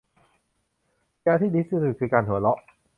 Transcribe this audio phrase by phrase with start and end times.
[1.25, 2.59] ยาที่ดีที่สุดคือการหัวเราะ